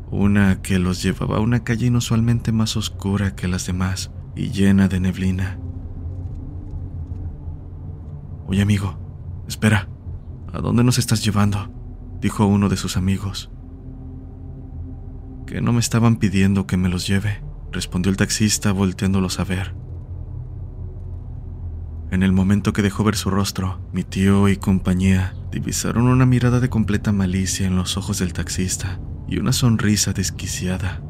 una 0.10 0.62
que 0.62 0.78
los 0.78 1.02
llevaba 1.02 1.38
a 1.38 1.40
una 1.40 1.64
calle 1.64 1.86
inusualmente 1.86 2.52
más 2.52 2.76
oscura 2.76 3.34
que 3.34 3.48
las 3.48 3.66
demás 3.66 4.12
y 4.36 4.50
llena 4.50 4.90
de 4.90 5.00
neblina. 5.00 5.58
Oye 8.46 8.62
amigo, 8.62 9.00
espera, 9.48 9.88
¿a 10.52 10.60
dónde 10.60 10.84
nos 10.84 10.98
estás 10.98 11.24
llevando? 11.24 11.72
dijo 12.20 12.46
uno 12.46 12.68
de 12.68 12.76
sus 12.76 12.98
amigos. 12.98 13.52
Que 15.48 15.62
no 15.62 15.72
me 15.72 15.80
estaban 15.80 16.18
pidiendo 16.18 16.68
que 16.68 16.76
me 16.76 16.90
los 16.90 17.08
lleve, 17.08 17.42
respondió 17.72 18.10
el 18.10 18.18
taxista 18.18 18.74
volteándolos 18.74 19.40
a 19.40 19.46
ver. 19.46 19.81
En 22.12 22.24
el 22.24 22.34
momento 22.34 22.74
que 22.74 22.82
dejó 22.82 23.06
ver 23.06 23.16
su 23.16 23.30
rostro, 23.30 23.80
mi 23.94 24.04
tío 24.04 24.50
y 24.50 24.58
compañía 24.58 25.34
divisaron 25.50 26.08
una 26.08 26.26
mirada 26.26 26.60
de 26.60 26.70
completa 26.70 27.14
malicia 27.14 27.66
en 27.66 27.78
los 27.78 27.96
ojos 27.96 28.20
del 28.20 28.34
taxista 28.34 29.00
y 29.30 29.40
una 29.40 29.54
sonrisa 29.54 30.12
desquiciada. 30.12 31.02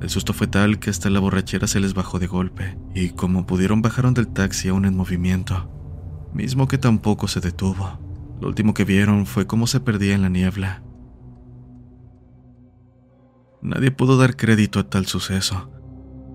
El 0.00 0.10
susto 0.10 0.32
fue 0.32 0.46
tal 0.46 0.78
que 0.78 0.90
hasta 0.90 1.10
la 1.10 1.18
borrachera 1.18 1.66
se 1.66 1.80
les 1.80 1.92
bajó 1.92 2.20
de 2.20 2.28
golpe, 2.28 2.78
y 2.94 3.10
como 3.10 3.46
pudieron 3.46 3.82
bajaron 3.82 4.14
del 4.14 4.28
taxi 4.28 4.68
aún 4.68 4.84
en 4.84 4.96
movimiento, 4.96 5.72
mismo 6.32 6.68
que 6.68 6.78
tampoco 6.78 7.26
se 7.26 7.40
detuvo. 7.40 7.98
Lo 8.40 8.46
último 8.46 8.74
que 8.74 8.84
vieron 8.84 9.26
fue 9.26 9.48
cómo 9.48 9.66
se 9.66 9.80
perdía 9.80 10.14
en 10.14 10.22
la 10.22 10.28
niebla. 10.28 10.84
Nadie 13.60 13.90
pudo 13.90 14.18
dar 14.18 14.36
crédito 14.36 14.78
a 14.78 14.88
tal 14.88 15.06
suceso, 15.06 15.72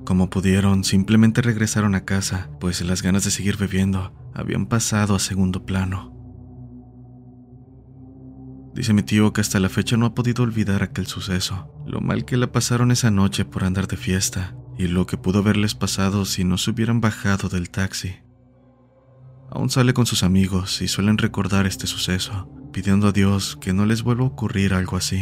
como 0.05 0.29
pudieron, 0.29 0.83
simplemente 0.83 1.41
regresaron 1.41 1.95
a 1.95 2.05
casa, 2.05 2.49
pues 2.59 2.81
las 2.81 3.01
ganas 3.01 3.23
de 3.23 3.31
seguir 3.31 3.57
bebiendo 3.57 4.13
habían 4.33 4.65
pasado 4.65 5.15
a 5.15 5.19
segundo 5.19 5.65
plano. 5.65 6.11
Dice 8.73 8.93
mi 8.93 9.03
tío 9.03 9.33
que 9.33 9.41
hasta 9.41 9.59
la 9.59 9.69
fecha 9.69 9.97
no 9.97 10.05
ha 10.05 10.15
podido 10.15 10.43
olvidar 10.43 10.81
aquel 10.81 11.05
suceso, 11.05 11.73
lo 11.85 11.99
mal 11.99 12.23
que 12.23 12.37
la 12.37 12.51
pasaron 12.51 12.91
esa 12.91 13.11
noche 13.11 13.43
por 13.43 13.63
andar 13.63 13.87
de 13.87 13.97
fiesta 13.97 14.55
y 14.77 14.87
lo 14.87 15.05
que 15.05 15.17
pudo 15.17 15.39
haberles 15.39 15.75
pasado 15.75 16.25
si 16.25 16.43
no 16.45 16.57
se 16.57 16.71
hubieran 16.71 17.01
bajado 17.01 17.49
del 17.49 17.69
taxi. 17.69 18.15
Aún 19.51 19.69
sale 19.69 19.93
con 19.93 20.05
sus 20.05 20.23
amigos 20.23 20.81
y 20.81 20.87
suelen 20.87 21.17
recordar 21.17 21.67
este 21.67 21.85
suceso, 21.85 22.49
pidiendo 22.71 23.09
a 23.09 23.11
Dios 23.11 23.57
que 23.59 23.73
no 23.73 23.85
les 23.85 24.01
vuelva 24.03 24.23
a 24.23 24.27
ocurrir 24.27 24.73
algo 24.73 24.95
así. 24.95 25.21